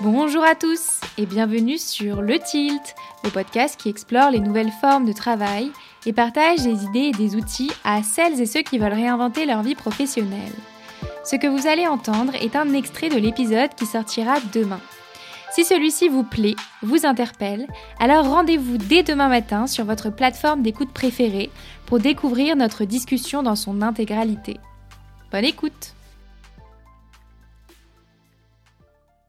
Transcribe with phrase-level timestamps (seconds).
[0.00, 5.04] Bonjour à tous et bienvenue sur Le Tilt, le podcast qui explore les nouvelles formes
[5.04, 5.72] de travail
[6.06, 9.64] et partage des idées et des outils à celles et ceux qui veulent réinventer leur
[9.64, 10.52] vie professionnelle.
[11.24, 14.80] Ce que vous allez entendre est un extrait de l'épisode qui sortira demain.
[15.50, 17.66] Si celui-ci vous plaît, vous interpelle,
[17.98, 21.50] alors rendez-vous dès demain matin sur votre plateforme d'écoute préférée
[21.86, 24.58] pour découvrir notre discussion dans son intégralité.
[25.32, 25.94] Bonne écoute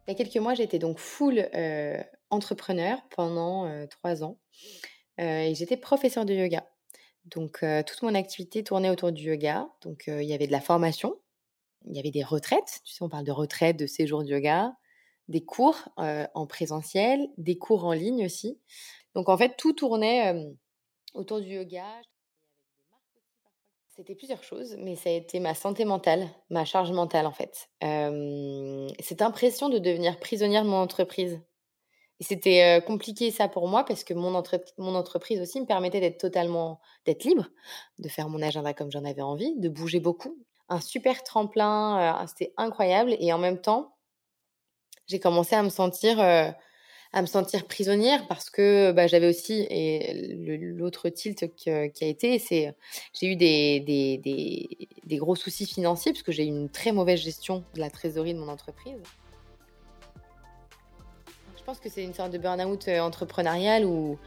[0.09, 4.39] Il y a quelques mois, j'étais donc full euh, entrepreneur pendant euh, trois ans
[5.19, 6.67] euh, et j'étais professeur de yoga.
[7.25, 9.69] Donc toute mon activité tournait autour du yoga.
[9.81, 11.21] Donc il y avait de la formation,
[11.85, 14.73] il y avait des retraites, tu sais, on parle de retraite, de séjour de yoga,
[15.27, 18.59] des cours en présentiel, des cours en ligne aussi.
[19.13, 20.43] Donc en fait, tout tournait
[21.13, 21.85] autour du yoga.
[23.89, 27.69] C'était plusieurs choses, mais ça a été ma santé mentale, ma charge mentale en fait.
[29.03, 31.41] Cette impression de devenir prisonnière de mon entreprise.
[32.19, 34.43] Et c'était compliqué ça pour moi parce que mon,
[34.77, 37.47] mon entreprise aussi me permettait d'être totalement, d'être libre,
[37.97, 40.37] de faire mon agenda comme j'en avais envie, de bouger beaucoup.
[40.67, 43.15] Un super tremplin, c'était incroyable.
[43.19, 43.95] Et en même temps,
[45.07, 46.19] j'ai commencé à me sentir
[47.11, 52.37] à me sentir prisonnière parce que bah, j'avais aussi et l'autre tilt qui a été
[52.37, 52.75] c'est
[53.19, 57.63] j'ai eu des, des, des, gros soucis financiers parce que j'ai une très mauvaise gestion
[57.73, 59.01] de la trésorerie de mon entreprise.
[61.57, 64.17] Je pense que c'est une sorte de burn-out entrepreneurial où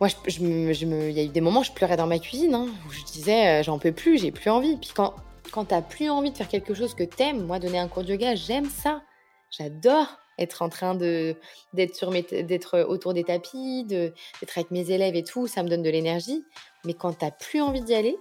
[0.00, 2.66] moi, je, il y a eu des moments où je pleurais dans ma cuisine, hein,
[2.86, 4.76] où je disais j'en peux plus, j'ai plus envie.
[4.76, 5.14] Puis quand,
[5.50, 8.10] quand t'as plus envie de faire quelque chose que t'aimes, moi donner un cours de
[8.10, 9.02] yoga, j'aime ça.
[9.50, 10.06] J'adore
[10.38, 15.46] être en train d'être sur d'être autour des tapis, d'être avec mes élèves et tout,
[15.46, 16.44] ça me donne de l'énergie.
[16.84, 18.16] Mais quand t'as plus envie d'y aller,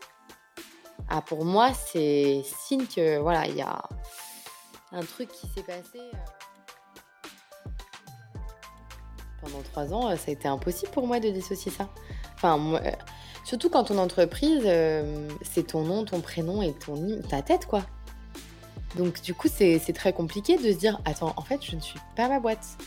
[1.09, 3.81] ah pour moi c'est signe que voilà il y a
[4.91, 5.99] un truc qui s'est passé.
[5.99, 6.17] Euh.
[9.41, 11.89] Pendant trois ans, ça a été impossible pour moi de dissocier ça.
[12.35, 12.91] Enfin, euh,
[13.43, 17.83] surtout quand ton entreprise, euh, c'est ton nom, ton prénom et ton ta tête, quoi.
[18.95, 21.99] Donc du coup, c'est très compliqué de se dire, attends, en fait, je ne suis
[22.15, 22.77] pas ma boîte.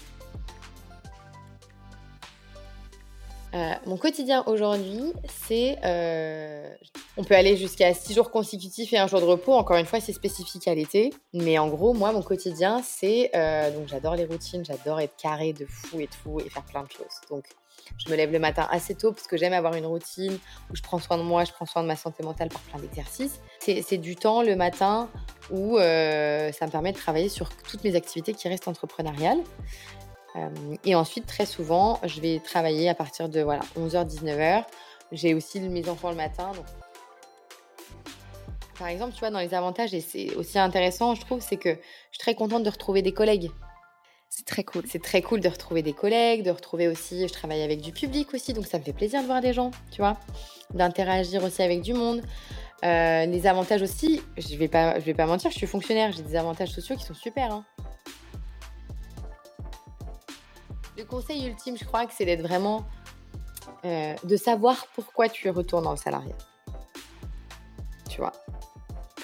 [3.55, 5.79] Euh, mon quotidien aujourd'hui, c'est...
[5.85, 6.73] Euh,
[7.17, 9.53] on peut aller jusqu'à 6 jours consécutifs et un jour de repos.
[9.53, 11.13] Encore une fois, c'est spécifique à l'été.
[11.33, 13.31] Mais en gros, moi, mon quotidien, c'est...
[13.35, 16.83] Euh, donc j'adore les routines, j'adore être carré de fou et tout et faire plein
[16.85, 17.21] de choses.
[17.29, 17.45] Donc
[17.99, 20.39] je me lève le matin assez tôt parce que j'aime avoir une routine
[20.71, 22.79] où je prends soin de moi, je prends soin de ma santé mentale par plein
[22.79, 23.41] d'exercices.
[23.59, 25.09] C'est du temps le matin
[25.51, 29.41] où ça me permet de travailler sur toutes mes activités qui restent entrepreneuriales.
[30.37, 30.49] Euh,
[30.85, 34.65] et ensuite, très souvent, je vais travailler à partir de voilà, 11h, 19h.
[35.13, 36.53] J'ai aussi mes enfants le matin.
[38.79, 41.71] Par exemple, tu vois, dans les avantages, et c'est aussi intéressant, je trouve, c'est que
[41.71, 41.79] je
[42.13, 43.51] suis très contente de retrouver des collègues.
[44.31, 44.85] C'est très cool.
[44.87, 48.33] C'est très cool de retrouver des collègues, de retrouver aussi, je travaille avec du public
[48.33, 50.17] aussi, donc ça me fait plaisir de voir des gens, tu vois,
[50.73, 52.23] d'interagir aussi avec du monde.
[52.85, 56.23] Euh, les avantages aussi, je vais pas, je vais pas mentir, je suis fonctionnaire, j'ai
[56.23, 57.53] des avantages sociaux qui sont super.
[57.53, 57.65] Hein.
[61.01, 62.85] Le conseil ultime, je crois que c'est d'être vraiment,
[63.87, 66.37] euh, de savoir pourquoi tu retournes dans le salariat.
[68.11, 68.33] Tu vois,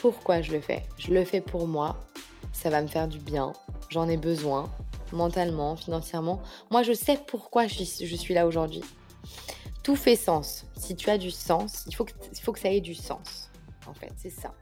[0.01, 0.85] pourquoi je le fais?
[0.97, 1.99] Je le fais pour moi,
[2.55, 3.53] ça va me faire du bien,
[3.91, 4.71] j'en ai besoin,
[5.13, 6.41] mentalement, financièrement.
[6.71, 8.83] Moi, je sais pourquoi je suis, là aujourd'hui.
[9.83, 10.65] Tout fait sens.
[10.79, 13.51] Si tu as du sens, il faut que, il faut que ça ait du sens.
[13.87, 14.55] En fait, c'est ça.